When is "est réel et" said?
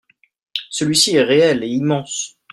1.15-1.67